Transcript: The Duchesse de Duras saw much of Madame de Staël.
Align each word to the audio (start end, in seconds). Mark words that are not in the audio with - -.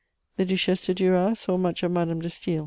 The 0.37 0.45
Duchesse 0.45 0.81
de 0.87 0.95
Duras 0.95 1.41
saw 1.41 1.57
much 1.57 1.83
of 1.83 1.91
Madame 1.91 2.21
de 2.21 2.29
Staël. 2.29 2.59